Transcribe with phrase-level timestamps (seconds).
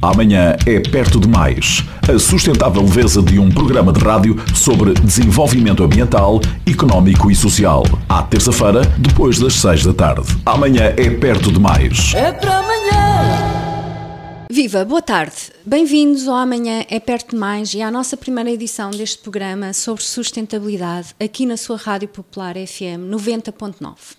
[0.00, 1.82] Amanhã é perto demais.
[2.08, 7.82] A sustentável leveza de um programa de rádio sobre desenvolvimento ambiental, económico e social.
[8.08, 10.28] À terça-feira, depois das seis da tarde.
[10.46, 12.12] Amanhã é perto demais.
[12.14, 12.78] É para amanhã.
[14.48, 15.34] Viva, boa tarde.
[15.66, 21.08] Bem-vindos ao Amanhã é Perto Demais e à nossa primeira edição deste programa sobre sustentabilidade
[21.18, 24.16] aqui na sua Rádio Popular FM 90.9.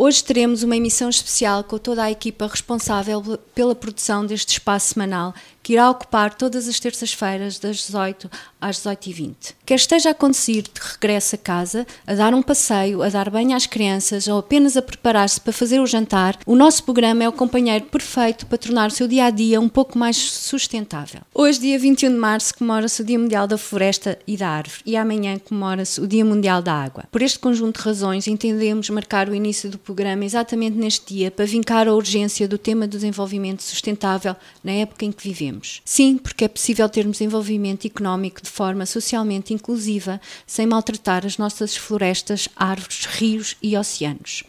[0.00, 3.20] Hoje teremos uma emissão especial com toda a equipa responsável
[3.52, 8.30] pela produção deste espaço semanal que irá ocupar todas as terças-feiras, das 18
[8.60, 9.57] às 18h20.
[9.68, 13.54] Quer esteja a conduzir de regresso a casa, a dar um passeio, a dar banho
[13.54, 17.32] às crianças ou apenas a preparar-se para fazer o jantar, o nosso programa é o
[17.32, 21.20] companheiro perfeito para tornar o seu dia a dia um pouco mais sustentável.
[21.34, 24.96] Hoje, dia 21 de março, comemora-se o Dia Mundial da Floresta e da Árvore e
[24.96, 27.04] amanhã comemora-se o Dia Mundial da Água.
[27.12, 31.44] Por este conjunto de razões, entendemos marcar o início do programa exatamente neste dia para
[31.44, 35.82] vincar a urgência do tema do desenvolvimento sustentável na época em que vivemos.
[35.84, 41.76] Sim, porque é possível termos envolvimento económico de forma socialmente inclusiva, sem maltratar as nossas
[41.76, 44.44] florestas, árvores, rios e oceanos.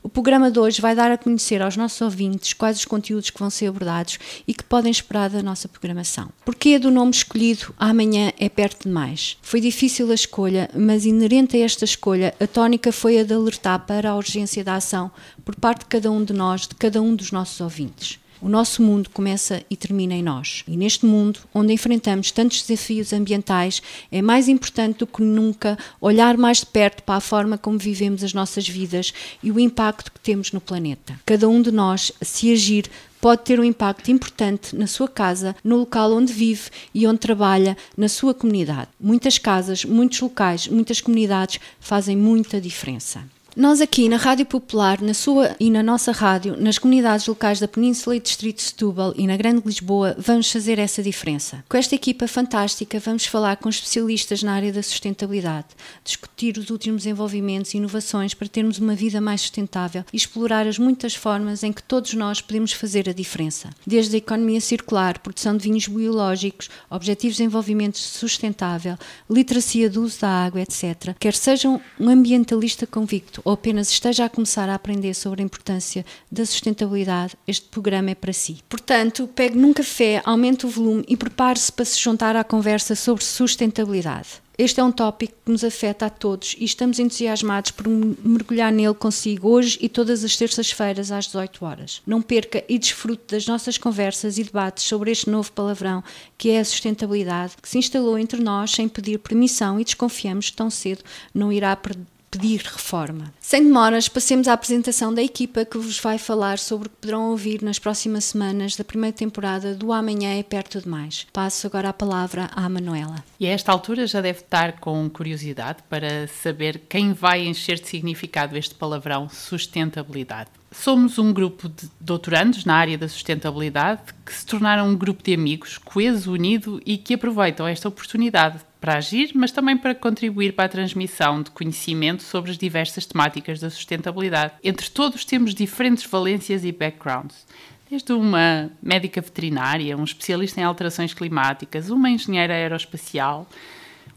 [0.00, 3.38] O programa de hoje vai dar a conhecer aos nossos ouvintes quais os conteúdos que
[3.38, 6.30] vão ser abordados e que podem esperar da nossa programação.
[6.44, 9.36] Porquê do nome escolhido Amanhã é perto demais?
[9.42, 13.86] Foi difícil a escolha, mas inerente a esta escolha, a tónica foi a de alertar
[13.86, 15.10] para a urgência da ação
[15.44, 18.18] por parte de cada um de nós, de cada um dos nossos ouvintes.
[18.40, 20.62] O nosso mundo começa e termina em nós.
[20.68, 26.36] E neste mundo, onde enfrentamos tantos desafios ambientais, é mais importante do que nunca olhar
[26.36, 30.20] mais de perto para a forma como vivemos as nossas vidas e o impacto que
[30.20, 31.18] temos no planeta.
[31.26, 32.88] Cada um de nós, se agir,
[33.20, 37.76] pode ter um impacto importante na sua casa, no local onde vive e onde trabalha,
[37.96, 38.88] na sua comunidade.
[39.00, 43.24] Muitas casas, muitos locais, muitas comunidades fazem muita diferença.
[43.56, 47.66] Nós aqui na Rádio Popular, na sua e na nossa rádio, nas comunidades locais da
[47.66, 51.64] Península e Distrito de Setúbal e na Grande Lisboa, vamos fazer essa diferença.
[51.68, 55.66] Com esta equipa fantástica, vamos falar com especialistas na área da sustentabilidade,
[56.04, 60.78] discutir os últimos desenvolvimentos e inovações para termos uma vida mais sustentável e explorar as
[60.78, 63.70] muitas formas em que todos nós podemos fazer a diferença.
[63.84, 68.96] Desde a economia circular, produção de vinhos biológicos, objetivos de desenvolvimento sustentável,
[69.28, 71.16] literacia do uso da água, etc.
[71.18, 76.04] Quer sejam um ambientalista convicto ou apenas esteja a começar a aprender sobre a importância
[76.30, 78.58] da sustentabilidade, este programa é para si.
[78.68, 83.24] Portanto, pegue num café, aumente o volume e prepare-se para se juntar à conversa sobre
[83.24, 84.42] sustentabilidade.
[84.58, 88.92] Este é um tópico que nos afeta a todos e estamos entusiasmados por mergulhar nele
[88.92, 92.02] consigo hoje e todas as terças-feiras às 18 horas.
[92.06, 96.04] Não perca e desfrute das nossas conversas e debates sobre este novo palavrão
[96.36, 100.56] que é a sustentabilidade, que se instalou entre nós sem pedir permissão e desconfiamos que
[100.56, 103.32] tão cedo não irá perder pedir reforma.
[103.40, 107.30] Sem demoras, passemos à apresentação da equipa que vos vai falar sobre o que poderão
[107.30, 111.26] ouvir nas próximas semanas da primeira temporada do Amanhã é Perto Demais.
[111.32, 113.24] Passo agora a palavra à Manuela.
[113.40, 117.88] E a esta altura já deve estar com curiosidade para saber quem vai encher de
[117.88, 120.50] significado este palavrão sustentabilidade.
[120.70, 125.32] Somos um grupo de doutorandos na área da sustentabilidade que se tornaram um grupo de
[125.32, 130.66] amigos coeso, unido e que aproveitam esta oportunidade para agir, mas também para contribuir para
[130.66, 134.54] a transmissão de conhecimento sobre as diversas temáticas da sustentabilidade.
[134.62, 137.46] Entre todos temos diferentes valências e backgrounds.
[137.90, 143.48] Desde uma médica veterinária, um especialista em alterações climáticas, uma engenheira aeroespacial,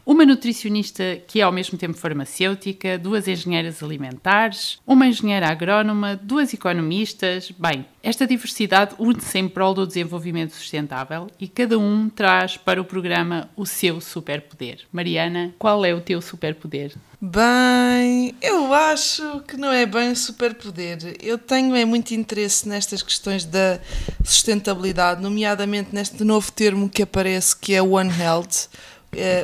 [0.04, 6.52] uma nutricionista que é ao mesmo tempo farmacêutica, duas engenheiras alimentares, uma engenheira agrónoma, duas
[6.52, 7.52] economistas.
[7.58, 12.84] Bem, esta diversidade une-se em prol do desenvolvimento sustentável e cada um traz para o
[12.84, 14.80] programa o seu superpoder.
[14.92, 16.92] Mariana, qual é o teu superpoder?
[17.20, 21.16] Bem, eu acho que não é bem superpoder.
[21.22, 23.78] Eu tenho é muito interesse nestas questões da
[24.24, 28.68] sustentabilidade, nomeadamente neste novo termo que aparece que é One Health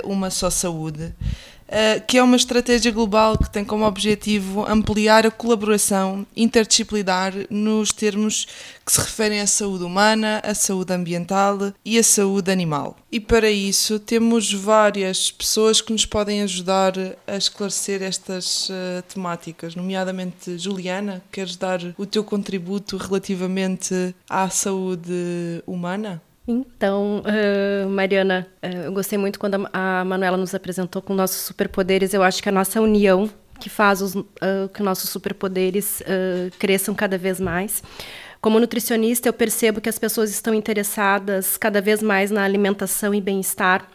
[0.04, 1.14] uma só saúde,
[1.70, 7.92] eh, que é uma estratégia global que tem como objetivo ampliar a colaboração interdisciplinar nos
[7.92, 8.46] termos
[8.84, 12.96] que se referem à saúde humana, à saúde ambiental e à saúde animal.
[13.12, 16.94] E para isso temos várias pessoas que nos podem ajudar
[17.26, 25.62] a esclarecer estas uh, temáticas, nomeadamente Juliana, queres dar o teu contributo relativamente à saúde
[25.66, 26.22] humana?
[26.50, 32.14] Então, uh, Mariana, uh, eu gostei muito quando a, Manuela nos apresentou com nossos superpoderes.
[32.14, 33.28] Eu acho que a nossa união
[33.60, 34.24] que faz os, uh,
[34.72, 36.02] que nossos superpoderes
[36.58, 37.82] cresçam cada vez mais.
[38.40, 43.20] Como nutricionista, eu percebo que as pessoas estão interessadas cada vez mais na alimentação e
[43.20, 43.86] bem-estar.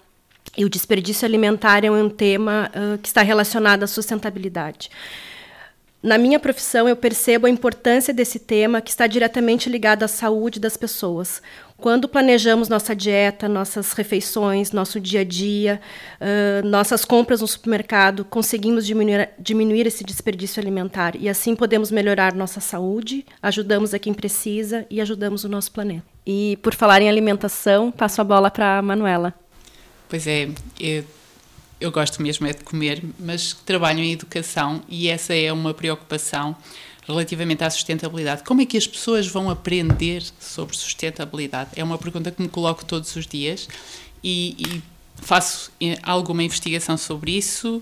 [0.55, 2.69] E o desperdício alimentar é um tema
[3.01, 4.91] que está relacionado à sustentabilidade.
[6.03, 10.59] na minha profissão, eu percebo a importância desse tema que está diretamente ligado à saúde
[10.59, 11.41] das pessoas.
[11.83, 15.81] Quando planejamos nossa dieta, nossas refeições, nosso dia a dia,
[16.21, 22.33] uh, nossas compras no supermercado, conseguimos diminuir, diminuir esse desperdício alimentar e assim podemos melhorar
[22.33, 26.05] nossa saúde, ajudamos a quem precisa e ajudamos o nosso planeta.
[26.25, 29.33] E por falar em alimentação, passo a bola para a Manuela.
[30.07, 30.47] Pois é,
[30.79, 31.03] eu
[31.81, 36.55] eu gosto mesmo é de comer, mas trabalho em educação e essa é uma preocupação
[37.07, 38.43] relativamente à sustentabilidade.
[38.43, 41.71] Como é que as pessoas vão aprender sobre sustentabilidade?
[41.75, 43.67] É uma pergunta que me coloco todos os dias
[44.23, 44.81] e, e
[45.15, 47.81] faço eh, alguma investigação sobre isso.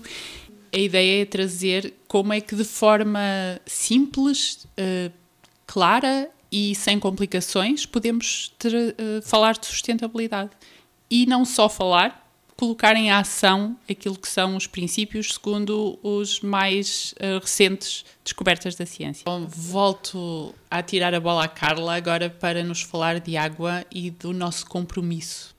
[0.72, 3.20] A ideia é trazer como é que de forma
[3.66, 5.12] simples, uh,
[5.66, 10.50] clara e sem complicações podemos ter, uh, falar de sustentabilidade.
[11.10, 12.21] E não só falar,
[12.56, 18.86] colocar em ação aquilo que são os princípios segundo os mais uh, recentes descobertas da
[18.86, 19.22] ciência.
[19.24, 24.10] Bom, volto a tirar a bola à Carla agora para nos falar de água e
[24.10, 25.54] do nosso compromisso.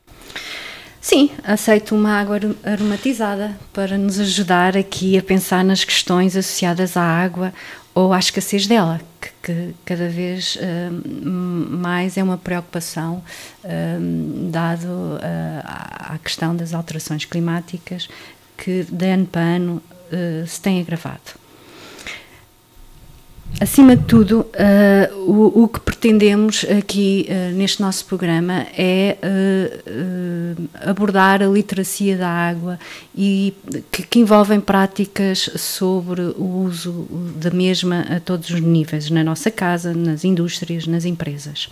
[1.02, 7.04] Sim, aceito uma água aromatizada para nos ajudar aqui a pensar nas questões associadas à
[7.04, 7.54] água
[7.94, 10.92] ou à escassez dela, que, que cada vez uh,
[11.78, 13.24] mais é uma preocupação,
[13.64, 18.10] uh, dado uh, à questão das alterações climáticas,
[18.58, 19.82] que de ano para ano
[20.46, 21.43] se tem agravado.
[23.60, 30.70] Acima de tudo, uh, o, o, que pretendemos aqui uh, neste nosso programa é uh,
[30.90, 32.80] abordar a literacia da água
[33.16, 33.54] e
[33.92, 37.08] que, que, envolvem práticas sobre o uso
[37.38, 41.70] da mesma a todos os níveis, na nossa casa, nas indústrias, nas empresas.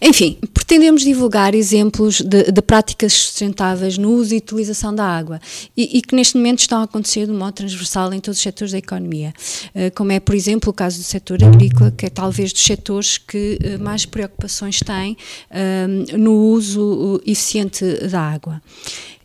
[0.00, 5.40] Enfim, pretendemos divulgar exemplos de, de, práticas sustentáveis no uso e utilização da água
[5.76, 8.72] e, e, que neste momento estão a acontecer de modo transversal em todos os setores
[8.72, 9.32] da economia,
[9.74, 13.18] uh, como é, por exemplo, o caso do setor agrícola, que é talvez dos setores
[13.18, 15.16] que uh, mais preocupações têm
[15.50, 18.62] uh, no uso eficiente da água.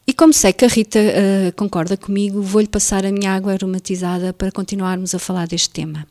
[0.08, 1.00] E como sei que a Rita
[1.56, 6.06] concorda comigo, vou-lhe passar a minha água aromatizada para continuarmos a falar deste tema.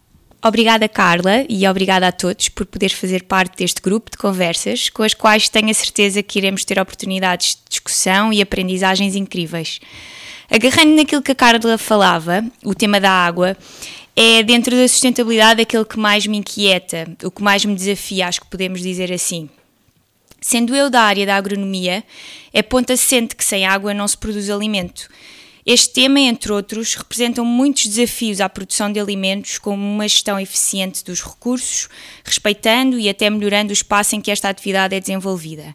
[0.46, 5.02] Obrigada, Carla, e obrigada a todos por poder fazer parte deste grupo de conversas com
[5.02, 9.80] as quais tenho a certeza que iremos ter oportunidades de discussão e aprendizagens incríveis.
[10.50, 13.56] Agarrando naquilo que a Carla falava, o tema da água,
[14.14, 18.42] é dentro da sustentabilidade aquele que mais me inquieta, o que mais me desafia, acho
[18.42, 19.48] que podemos dizer assim.
[20.42, 22.04] Sendo eu da área da agronomia,
[22.52, 25.08] é ponto assente que sem água não se produz alimento.
[25.66, 31.02] Este tema, entre outros, representam muitos desafios à produção de alimentos, como uma gestão eficiente
[31.02, 31.88] dos recursos,
[32.22, 35.74] respeitando e até melhorando o espaço em que esta atividade é desenvolvida.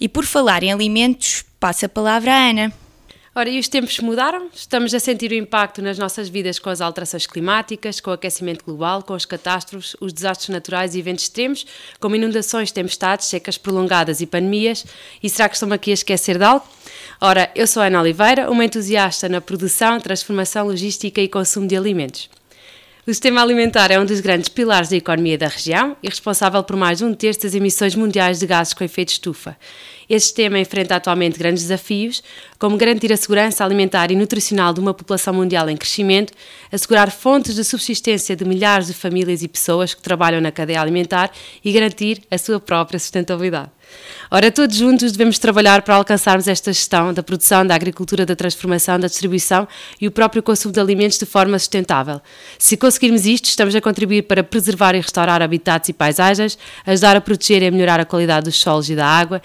[0.00, 2.72] E por falar em alimentos, passo a palavra à Ana.
[3.32, 4.48] Ora, e os tempos mudaram?
[4.52, 8.64] Estamos a sentir o impacto nas nossas vidas com as alterações climáticas, com o aquecimento
[8.64, 11.64] global, com as catástrofes, os desastres naturais e eventos extremos,
[12.00, 14.84] como inundações, tempestades, secas prolongadas e pandemias.
[15.22, 16.66] E será que estamos aqui a esquecer de algo?
[17.20, 22.30] Ora, eu sou Ana Oliveira, uma entusiasta na produção, transformação, logística e consumo de alimentos.
[23.04, 26.76] O sistema alimentar é um dos grandes pilares da economia da região e responsável por
[26.76, 29.56] mais de um terço das emissões mundiais de gases com efeito estufa.
[30.08, 32.22] Este sistema enfrenta atualmente grandes desafios,
[32.56, 36.32] como garantir a segurança alimentar e nutricional de uma população mundial em crescimento,
[36.70, 41.32] assegurar fontes de subsistência de milhares de famílias e pessoas que trabalham na cadeia alimentar
[41.64, 43.70] e garantir a sua própria sustentabilidade.
[44.30, 49.00] Ora, todos juntos devemos trabalhar para alcançarmos esta gestão da produção, da agricultura, da transformação,
[49.00, 49.66] da distribuição
[49.98, 52.20] e o próprio consumo de alimentos de forma sustentável.
[52.58, 57.20] Se conseguirmos isto, estamos a contribuir para preservar e restaurar habitats e paisagens, ajudar a
[57.22, 59.40] proteger e a melhorar a qualidade dos solos e da água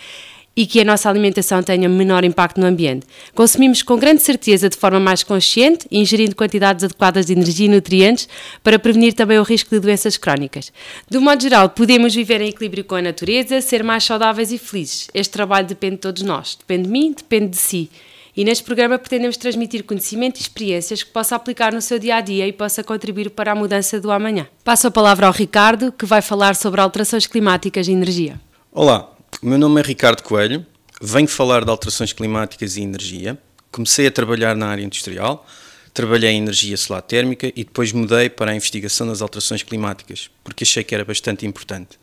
[0.55, 3.05] e que a nossa alimentação tenha menor impacto no ambiente.
[3.33, 8.27] Consumimos com grande certeza de forma mais consciente, ingerindo quantidades adequadas de energia e nutrientes
[8.63, 10.71] para prevenir também o risco de doenças crónicas.
[11.09, 15.07] Do modo geral, podemos viver em equilíbrio com a natureza, ser mais saudáveis e felizes.
[15.13, 16.55] Este trabalho depende de todos nós.
[16.55, 17.89] Depende de mim, depende de si.
[18.35, 22.21] E neste programa pretendemos transmitir conhecimento e experiências que possa aplicar no seu dia a
[22.21, 24.47] dia e possa contribuir para a mudança do amanhã.
[24.63, 28.41] Passo a palavra ao Ricardo, que vai falar sobre alterações climáticas e energia.
[28.71, 30.65] Olá, o meu nome é Ricardo Coelho,
[31.01, 33.37] venho falar de alterações climáticas e energia.
[33.71, 35.45] Comecei a trabalhar na área industrial,
[35.93, 40.63] trabalhei em energia solar térmica e depois mudei para a investigação das alterações climáticas, porque
[40.63, 41.99] achei que era bastante importante.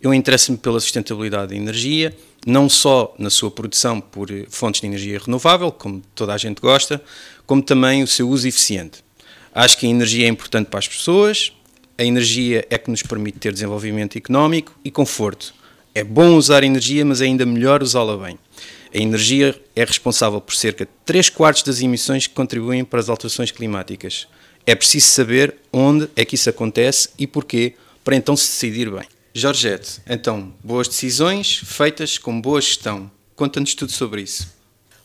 [0.00, 2.14] Eu interesso-me pela sustentabilidade da energia,
[2.46, 7.02] não só na sua produção por fontes de energia renovável, como toda a gente gosta,
[7.46, 9.02] como também o seu uso eficiente.
[9.54, 11.52] Acho que a energia é importante para as pessoas,
[11.96, 15.54] a energia é que nos permite ter desenvolvimento económico e conforto.
[15.94, 18.36] É bom usar energia, mas é ainda melhor usá-la bem.
[18.92, 23.08] A energia é responsável por cerca de 3 quartos das emissões que contribuem para as
[23.08, 24.26] alterações climáticas.
[24.66, 29.06] É preciso saber onde é que isso acontece e porquê, para então se decidir bem.
[29.32, 33.08] Georgette, então, boas decisões feitas com boa gestão.
[33.36, 34.52] Conta-nos tudo sobre isso.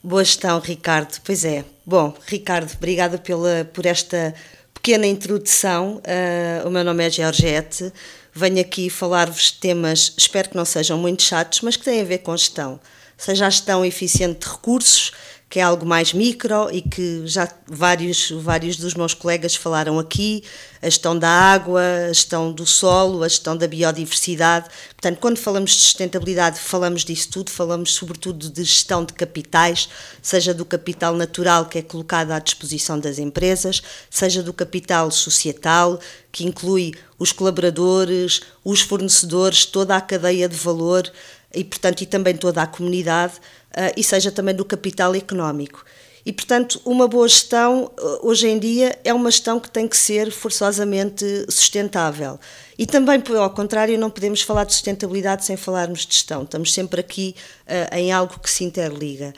[0.02, 1.20] Boa gestão, Ricardo.
[1.24, 1.66] Pois é.
[1.86, 4.34] Bom, Ricardo, obrigada pela, por esta
[4.74, 5.98] pequena introdução.
[5.98, 7.92] Uh, o meu nome é Georgette.
[8.40, 12.06] Venho aqui falar-vos de temas, espero que não sejam muito chatos, mas que têm a
[12.06, 12.80] ver com gestão.
[13.18, 15.12] Seja a gestão eficiente de recursos,
[15.50, 20.42] que é algo mais micro e que já vários, vários dos meus colegas falaram aqui,
[20.82, 24.70] a gestão da água, a gestão do solo, a gestão da biodiversidade.
[24.92, 29.90] Portanto, quando falamos de sustentabilidade, falamos disso tudo, falamos sobretudo de gestão de capitais,
[30.22, 36.00] seja do capital natural que é colocado à disposição das empresas, seja do capital societal,
[36.32, 41.12] que inclui os colaboradores, os fornecedores, toda a cadeia de valor
[41.54, 45.84] e, portanto, e também toda a comunidade uh, e seja também do capital económico.
[46.26, 49.98] E, portanto, uma boa gestão, ah, hoje em dia, é uma gestão que tem que
[49.98, 52.40] ser forçosamente sustentável.
[52.78, 56.44] E também, ao contrário, não podemos falar de sustentabilidade sem falarmos de gestão.
[56.44, 57.36] Estamos sempre aqui
[57.66, 59.34] uh, em algo que se interliga.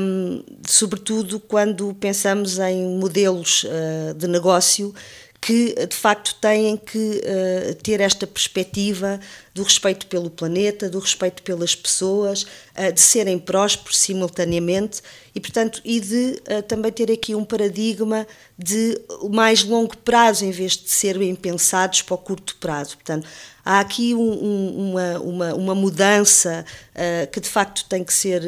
[0.00, 4.94] Um, sobretudo quando pensamos em modelos uh, de negócio
[5.40, 9.20] que de facto têm que uh, ter esta perspectiva
[9.58, 12.44] do respeito pelo planeta, do respeito pelas pessoas,
[12.76, 15.02] uh, de serem prósperos simultaneamente
[15.34, 18.24] e, portanto, e de uh, também ter aqui um paradigma
[18.56, 19.00] de
[19.30, 22.96] mais longo prazo em vez de serem pensados para o curto prazo.
[22.96, 23.26] Portanto,
[23.64, 28.42] há aqui um, um, uma, uma, uma, mudança uh, que de facto tem que ser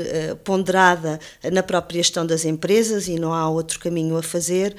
[0.45, 1.19] ponderada
[1.53, 4.77] na própria gestão das empresas e não há outro caminho a fazer,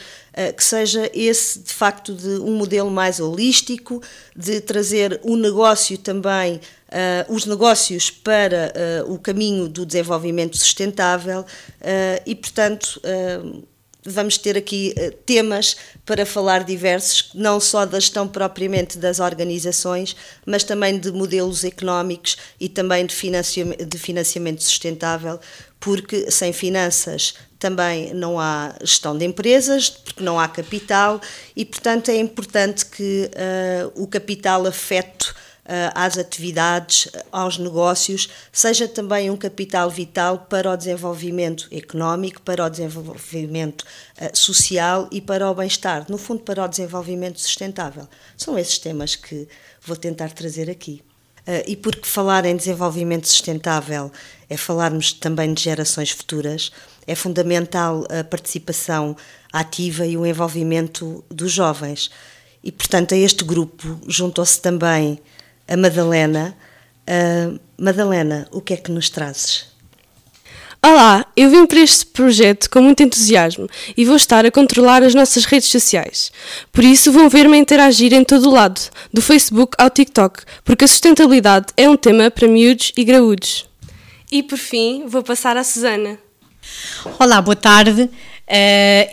[0.55, 4.01] que seja esse de facto de um modelo mais holístico,
[4.33, 6.20] de trazer o negócio também
[6.91, 8.73] Uh, os negócios para
[9.07, 13.01] uh, o caminho do desenvolvimento sustentável uh, e, portanto,
[14.03, 14.93] vamos ter aqui
[15.25, 21.63] temas para falar diversos, não só da gestão propriamente das organizações, mas também de modelos
[21.63, 25.39] económicos e também de, financiamento, de financiamento sustentável,
[25.79, 31.21] porque sem finanças também não há gestão de empresas, porque não há capital
[31.55, 35.40] e, portanto, é importante que uh, o capital afete eh,
[35.95, 42.69] às atividades, aos negócios, seja também um capital vital para o desenvolvimento económico, para o
[42.69, 43.85] desenvolvimento
[44.17, 48.07] eh, social e para o bem-estar, no fundo, para o desenvolvimento sustentável.
[48.35, 49.47] São esses temas que
[49.85, 51.01] vou tentar trazer aqui.
[51.47, 54.11] Eh, e porque falar em desenvolvimento sustentável
[54.49, 56.71] é falarmos também de gerações futuras,
[57.07, 59.15] é fundamental a participação
[59.51, 62.11] ativa e o envolvimento dos jovens.
[62.63, 65.19] E, portanto, a este grupo juntou-se também
[65.71, 66.55] a Madalena.
[67.07, 69.71] Uh, Madalena, o que é que nos trazes?
[70.83, 75.13] Olá, eu vim para este projeto com muito entusiasmo e vou estar a controlar as
[75.13, 76.31] nossas redes sociais.
[76.71, 78.81] Por isso vão ver-me interagir em todo o lado,
[79.13, 83.65] do Facebook ao TikTok, porque a sustentabilidade é um tema para miúdos e graúdos.
[84.31, 86.17] E por fim, vou passar à Susana.
[87.19, 88.01] Olá, boa tarde.
[88.03, 88.09] Uh,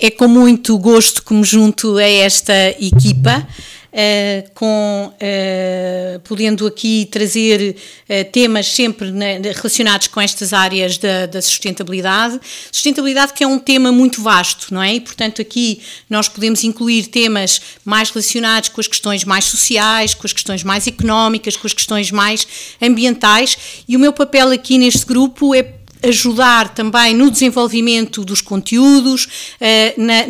[0.00, 3.46] é com muito gosto que me junto a esta equipa.
[3.90, 9.26] Uh, com, uh, podendo aqui trazer uh, temas sempre na,
[9.56, 12.38] relacionados com estas áreas da, da, sustentabilidade.
[12.70, 14.94] Sustentabilidade que é um tema muito vasto, não é?
[14.94, 20.26] E, portanto, aqui nós podemos incluir temas mais relacionados com as questões mais sociais, com
[20.26, 22.46] as questões mais económicas, com as questões mais
[22.82, 23.56] ambientais,
[23.88, 29.26] e o meu papel aqui neste grupo é ajudar também no desenvolvimento dos conteúdos,
[29.60, 30.26] eh, na,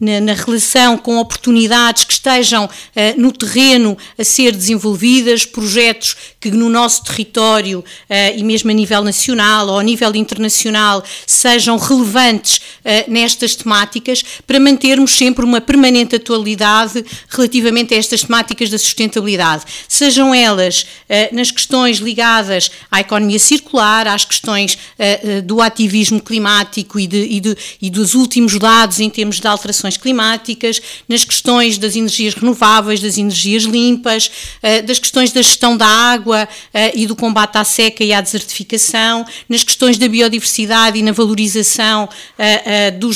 [0.00, 6.50] na, na, relação com oportunidades que estejam eh, no terreno a ser desenvolvidas, projetos que
[6.50, 12.60] no nosso território eh, e mesmo a nível nacional ou a nível internacional sejam relevantes
[13.08, 20.34] nestas temáticas, para mantermos sempre uma permanente atualidade relativamente a estas temáticas da sustentabilidade, sejam
[20.34, 20.86] elas
[21.32, 27.40] nas questões ligadas à economia circular, às questões uh, do ativismo climático e, de, e,
[27.40, 33.00] de, e, dos últimos dados em termos de alterações climáticas, nas questões das energias renováveis,
[33.00, 34.30] das energias limpas,
[34.62, 36.48] uh, das questões da gestão da água
[36.94, 42.08] e do combate à seca e à desertificação, nas questões da biodiversidade e na valorização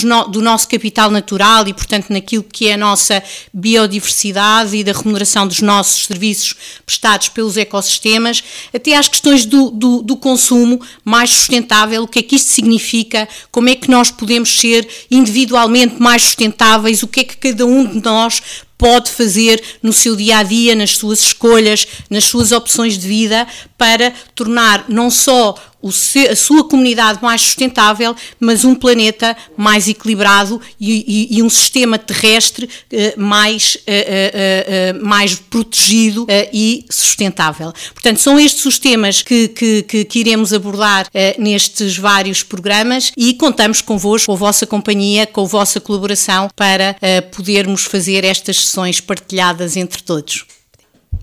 [0.04, 4.92] no, do nosso capital natural e, portanto, naquilo que é a nossa biodiversidade e da
[4.92, 6.54] remuneração dos nossos serviços
[6.84, 8.42] prestados pelos ecossistemas,
[8.74, 12.50] até às questões do, do, do consumo mais sustentável sustentável, o que é que isto
[12.50, 17.66] significa, como é que nós podemos ser individualmente mais sustentáveis, o que é que cada
[17.66, 18.42] um de nós
[18.78, 23.46] pode fazer no seu dia a dia, nas suas escolhas, nas suas opções de vida,
[23.76, 31.28] para tornar não só a sua comunidade mais sustentável, mas um planeta mais equilibrado e,
[31.30, 37.72] e, e um sistema terrestre eh, mais, eh, eh, mais protegido e sustentável.
[37.94, 41.06] Portanto, são estes os temas que, que, que, que iremos abordar
[41.38, 46.96] nestes vários programas e contamos convosco, com a vossa companhia, com a vossa colaboração para
[47.34, 50.44] podermos fazer estas sessões partilhadas entre todos.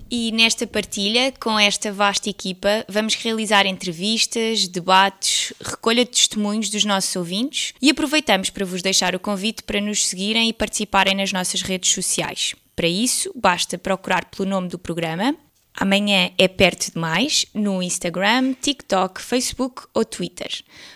[0.10, 6.86] E nesta partilha, com esta vasta equipa, vamos realizar entrevistas, debates, recolha de testemunhos dos
[6.86, 11.34] nossos ouvintes e aproveitamos para vos deixar o convite para nos seguirem e participarem nas
[11.34, 12.54] nossas redes sociais.
[12.76, 15.36] Para isso, basta procurar pelo nome do programa.
[15.78, 20.50] Amanhã é perto demais no Instagram, TikTok, Facebook ou Twitter.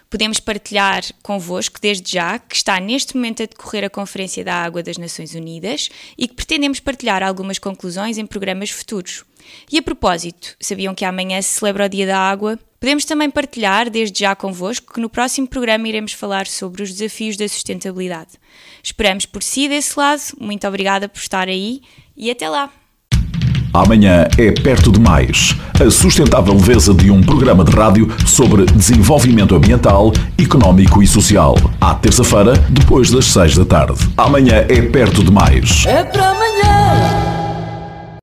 [0.10, 4.82] Podemos partilhar convosco desde já que está neste momento a decorrer a Conferência da Água
[4.82, 9.26] das Nações Unidas e que pretendemos partilhar algumas conclusões em programas futuros.
[9.70, 12.58] E a propósito, sabiam que amanhã se celebra o Dia da Água?
[12.80, 17.36] Podemos também partilhar desde já convosco que no próximo programa iremos falar sobre os desafios
[17.36, 18.32] da sustentabilidade.
[18.82, 20.22] Esperamos por si desse lado.
[20.40, 21.82] Muito obrigada por estar aí
[22.16, 22.79] e até lá!
[23.74, 25.56] Amanhã é perto demais.
[25.80, 31.56] A sustentável leveza de um programa de rádio sobre desenvolvimento ambiental, económico e social.
[31.80, 34.10] À terça-feira, depois das seis da tarde.
[34.18, 35.84] Amanhã é perto demais.
[35.86, 37.49] É para amanhã.